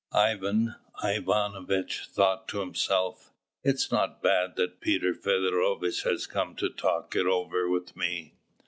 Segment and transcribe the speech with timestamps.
[0.13, 3.31] Ivan Ivanovitch thought to himself,
[3.63, 8.33] "It's not bad that Peter Feodorovitch has come to talk it over with me."